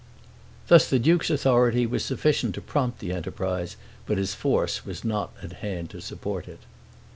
[0.67, 3.77] Thus the duke's authority was sufficient to prompt the enterprise,
[4.07, 6.61] but his force was not at hand to support it.